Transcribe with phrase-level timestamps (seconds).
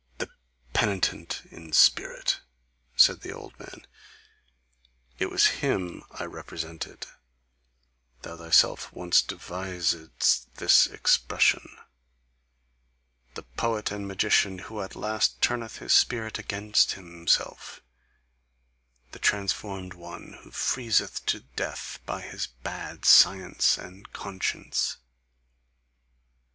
[0.17, 0.31] "THE
[0.73, 2.41] PENITENT IN SPIRIT,"
[2.95, 3.85] said the old man,
[5.19, 7.05] "it was him I represented;
[8.23, 11.77] thou thyself once devisedst this expression
[13.35, 17.81] The poet and magician who at last turneth his spirit against himself,
[19.11, 24.97] the transformed one who freezeth to death by his bad science and conscience.